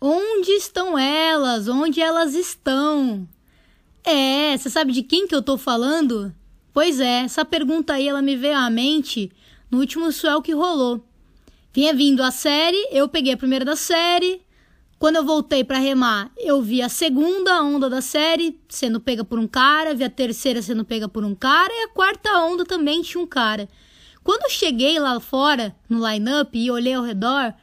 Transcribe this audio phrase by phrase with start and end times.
[0.00, 1.68] Onde estão elas?
[1.68, 3.28] Onde elas estão?
[4.02, 6.34] É, você sabe de quem que eu tô falando?
[6.72, 9.30] Pois é, essa pergunta aí ela me veio à mente
[9.70, 11.04] no último suel que rolou.
[11.70, 14.40] Vinha vindo a série, eu peguei a primeira da série.
[14.98, 19.38] Quando eu voltei para remar, eu vi a segunda onda da série sendo pega por
[19.38, 23.02] um cara, vi a terceira sendo pega por um cara e a quarta onda também
[23.02, 23.68] tinha um cara.
[24.24, 27.54] Quando eu cheguei lá fora no line-up e olhei ao redor,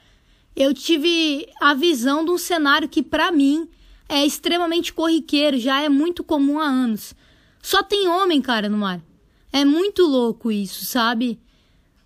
[0.57, 3.69] eu tive a visão de um cenário que para mim
[4.09, 7.13] é extremamente corriqueiro, já é muito comum há anos.
[7.61, 8.99] Só tem homem, cara, no mar.
[9.53, 11.39] É muito louco isso, sabe?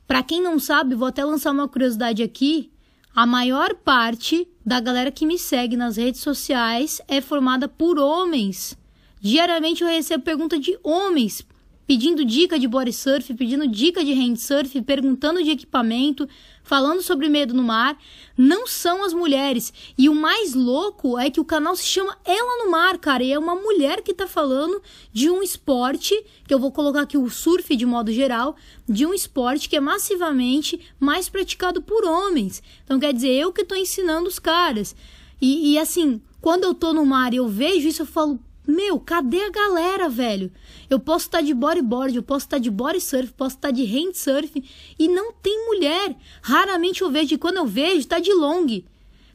[0.05, 2.69] Para quem não sabe, vou até lançar uma curiosidade aqui.
[3.15, 8.77] A maior parte da galera que me segue nas redes sociais é formada por homens.
[9.21, 11.41] Diariamente eu recebo pergunta de homens
[11.85, 16.27] pedindo dica de body surf, pedindo dica de handsurf, perguntando de equipamento,
[16.63, 17.97] falando sobre medo no mar,
[18.37, 19.73] não são as mulheres.
[19.97, 23.31] E o mais louco é que o canal se chama Ela no Mar, cara, e
[23.31, 26.15] é uma mulher que tá falando de um esporte,
[26.47, 28.55] que eu vou colocar aqui o surf de modo geral,
[28.87, 32.63] de um esporte que é massivamente mais praticado por homens.
[32.83, 34.95] Então quer dizer, eu que tô ensinando os caras.
[35.41, 38.39] E, e assim, quando eu tô no mar e eu vejo isso, eu falo,
[38.71, 40.51] meu, cadê a galera, velho?
[40.89, 43.67] Eu posso estar tá de bodyboard, eu posso estar tá de body surf, posso estar
[43.67, 44.63] tá de handsurf
[44.97, 46.15] e não tem mulher.
[46.41, 48.81] Raramente eu vejo, e quando eu vejo, tá de long.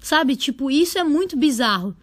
[0.00, 0.36] Sabe?
[0.36, 1.96] Tipo, isso é muito bizarro.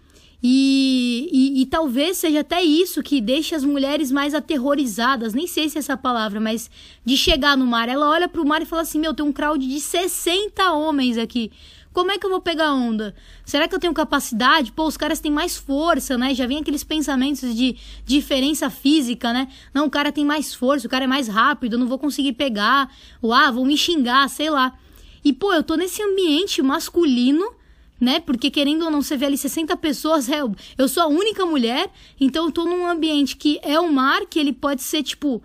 [0.45, 5.69] E, e, e, talvez seja até isso que deixa as mulheres mais aterrorizadas, nem sei
[5.69, 6.69] se é essa palavra, mas
[7.05, 7.87] de chegar no mar.
[7.87, 11.49] Ela olha pro mar e fala assim: Meu, tem um crowd de 60 homens aqui.
[11.93, 13.13] Como é que eu vou pegar onda?
[13.45, 14.71] Será que eu tenho capacidade?
[14.71, 16.33] Pô, os caras têm mais força, né?
[16.33, 19.47] Já vem aqueles pensamentos de diferença física, né?
[19.71, 22.33] Não, o cara tem mais força, o cara é mais rápido, eu não vou conseguir
[22.33, 22.91] pegar.
[23.21, 24.73] Ou, ah, vão me xingar, sei lá.
[25.23, 27.53] E, pô, eu tô nesse ambiente masculino,
[28.01, 28.19] né?
[28.19, 30.41] Porque querendo ou não, você vê ali 60 pessoas, é,
[30.77, 34.39] eu sou a única mulher, então eu tô num ambiente que é o mar, que
[34.39, 35.43] ele pode ser, tipo,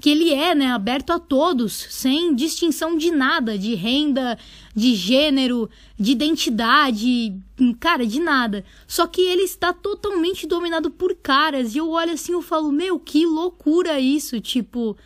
[0.00, 4.38] que ele é, né, aberto a todos, sem distinção de nada, de renda,
[4.74, 5.68] de gênero,
[5.98, 7.36] de identidade,
[7.78, 8.64] cara, de nada.
[8.86, 11.74] Só que ele está totalmente dominado por caras.
[11.74, 14.96] E eu olho assim e falo, meu, que loucura isso, tipo,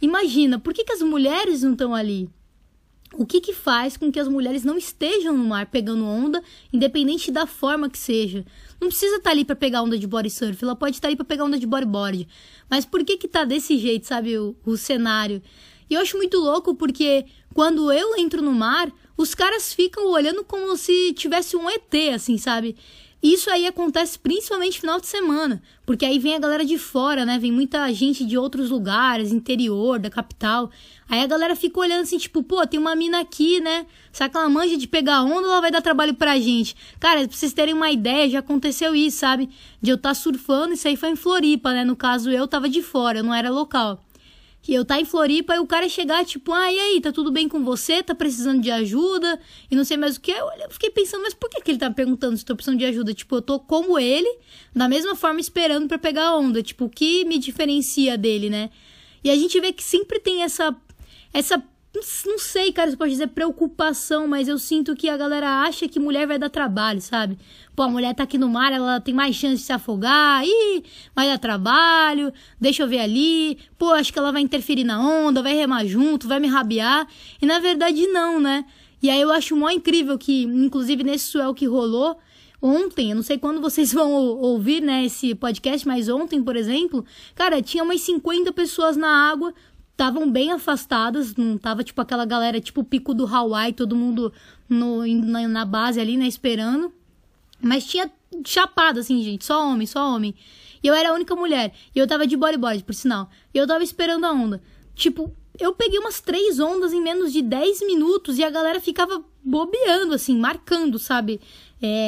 [0.00, 2.30] imagina, por que, que as mulheres não estão ali?
[3.18, 7.30] O que, que faz com que as mulheres não estejam no mar pegando onda, independente
[7.32, 8.44] da forma que seja?
[8.78, 11.08] Não precisa estar tá ali para pegar onda de body surf, ela pode estar tá
[11.08, 12.28] ali para pegar onda de bodyboard.
[12.68, 15.42] Mas por que que tá desse jeito, sabe, o, o cenário?
[15.88, 20.44] E eu acho muito louco porque quando eu entro no mar, os caras ficam olhando
[20.44, 22.76] como se tivesse um ET, assim, sabe?
[23.26, 27.40] Isso aí acontece principalmente final de semana, porque aí vem a galera de fora, né?
[27.40, 30.70] Vem muita gente de outros lugares, interior, da capital.
[31.08, 33.84] Aí a galera fica olhando assim, tipo, pô, tem uma mina aqui, né?
[34.12, 36.76] Será que ela manja de pegar onda ou ela vai dar trabalho pra gente?
[37.00, 39.50] Cara, pra vocês terem uma ideia, já aconteceu isso, sabe?
[39.82, 41.84] De eu estar tá surfando, isso aí foi em Floripa, né?
[41.84, 44.05] No caso, eu tava de fora, eu não era local
[44.66, 47.30] que eu tá em Floripa e o cara chegar, tipo, ah, e aí, tá tudo
[47.30, 48.02] bem com você?
[48.02, 49.38] Tá precisando de ajuda?
[49.70, 50.32] E não sei mais o que.
[50.32, 53.14] Eu, fiquei pensando, mas por que, que ele tá perguntando se tô precisando de ajuda?
[53.14, 54.28] Tipo, eu tô como ele,
[54.74, 56.64] da mesma forma esperando para pegar a onda.
[56.64, 58.70] Tipo, o que me diferencia dele, né?
[59.22, 60.74] E a gente vê que sempre tem essa.
[61.32, 61.62] Essa
[62.26, 66.00] não sei, cara, você pode dizer preocupação, mas eu sinto que a galera acha que
[66.00, 67.38] mulher vai dar trabalho, sabe?
[67.74, 70.82] Pô, a mulher tá aqui no mar, ela tem mais chance de se afogar, ih,
[71.14, 75.42] vai dar trabalho, deixa eu ver ali, pô, acho que ela vai interferir na onda,
[75.42, 77.06] vai remar junto, vai me rabiar.
[77.40, 78.64] E na verdade não, né?
[79.02, 82.18] E aí eu acho mó incrível que, inclusive nesse suel que rolou,
[82.60, 87.04] ontem, eu não sei quando vocês vão ouvir, né, esse podcast, mas ontem, por exemplo,
[87.34, 89.54] cara, tinha umas 50 pessoas na água,
[89.96, 94.30] estavam bem afastadas, não tava tipo aquela galera tipo pico do Hawaii, todo mundo
[94.68, 96.92] no, na, na base ali, né, esperando.
[97.62, 98.10] Mas tinha
[98.44, 100.34] chapado, assim, gente, só homem, só homem.
[100.82, 101.72] E eu era a única mulher.
[101.94, 103.30] E eu tava de bodyboard, por sinal.
[103.54, 104.62] E eu tava esperando a onda.
[104.94, 109.24] Tipo, eu peguei umas três ondas em menos de 10 minutos e a galera ficava
[109.42, 111.40] bobeando, assim, marcando, sabe?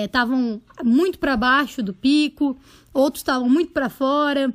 [0.05, 2.55] Estavam é, muito para baixo do pico,
[2.93, 4.53] outros estavam muito para fora.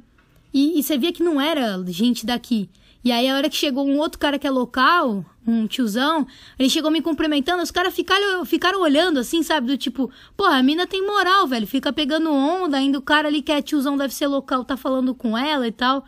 [0.53, 2.69] E, e você via que não era gente daqui.
[3.03, 6.25] E aí, a hora que chegou um outro cara que é local, um tiozão,
[6.57, 9.67] ele chegou me cumprimentando, os caras ficaram, ficaram olhando assim, sabe?
[9.67, 13.41] Do tipo, pô, a mina tem moral, velho, fica pegando onda, ainda o cara ali
[13.41, 16.05] que é tiozão, deve ser local, tá falando com ela e tal.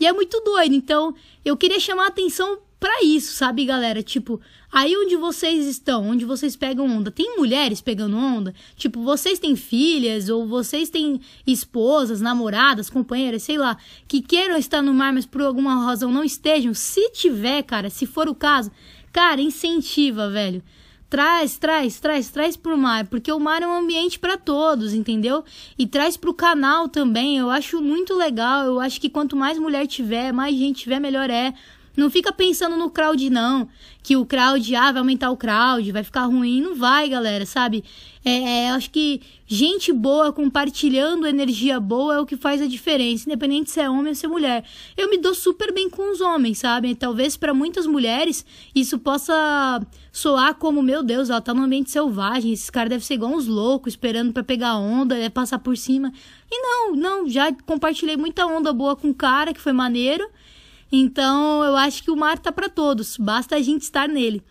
[0.00, 0.74] E é muito doido.
[0.74, 1.14] Então,
[1.44, 4.02] eu queria chamar a atenção para isso, sabe, galera?
[4.02, 4.40] Tipo,
[4.72, 8.54] aí onde vocês estão, onde vocês pegam onda, tem mulheres pegando onda?
[8.74, 13.76] Tipo, vocês têm filhas ou vocês têm esposas, namoradas, companheiras, sei lá,
[14.08, 16.72] que queiram estar no mar, mas por alguma razão não estejam?
[16.72, 18.72] Se tiver, cara, se for o caso,
[19.12, 20.62] cara, incentiva, velho.
[21.10, 25.44] Traz, traz, traz, traz pro mar, porque o mar é um ambiente para todos, entendeu?
[25.76, 27.36] E traz pro canal também.
[27.36, 28.64] Eu acho muito legal.
[28.64, 31.52] Eu acho que quanto mais mulher tiver, mais gente tiver, melhor é.
[31.96, 33.68] Não fica pensando no crowd, não.
[34.02, 36.60] Que o crowd, ah, vai aumentar o crowd, vai ficar ruim.
[36.60, 37.84] Não vai, galera, sabe?
[38.24, 43.24] É, é, acho que gente boa compartilhando energia boa é o que faz a diferença,
[43.26, 44.64] independente se é homem ou se é mulher.
[44.96, 46.94] Eu me dou super bem com os homens, sabe?
[46.94, 48.44] Talvez para muitas mulheres
[48.74, 49.80] isso possa
[50.12, 53.46] soar como, meu Deus, ela tá num ambiente selvagem, esses caras devem ser igual uns
[53.46, 56.12] loucos, esperando para pegar onda, é passar por cima.
[56.50, 60.28] E não, não, já compartilhei muita onda boa com o cara, que foi maneiro.
[60.92, 64.42] Então, eu acho que o mar tá para todos, basta a gente estar nele.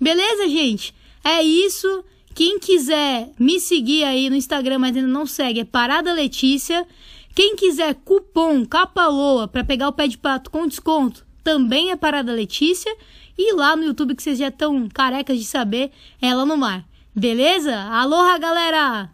[0.00, 0.94] Beleza, gente?
[1.24, 2.04] É isso.
[2.34, 6.86] Quem quiser me seguir aí no Instagram, mas ainda não segue, é Parada Letícia.
[7.34, 12.32] Quem quiser cupom Capaloa para pegar o pé de pato com desconto, também é Parada
[12.32, 12.94] Letícia.
[13.36, 15.90] E lá no YouTube, que vocês já estão carecas de saber,
[16.20, 16.84] é ela no mar.
[17.14, 17.76] Beleza?
[17.90, 19.10] Aloha, galera!